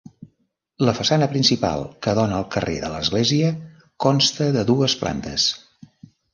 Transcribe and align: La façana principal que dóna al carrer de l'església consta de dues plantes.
La 0.87 0.95
façana 0.99 1.27
principal 1.33 1.85
que 2.07 2.15
dóna 2.21 2.39
al 2.41 2.49
carrer 2.57 2.79
de 2.87 2.91
l'església 2.95 3.53
consta 4.09 4.51
de 4.59 4.67
dues 4.75 4.99
plantes. 5.07 5.51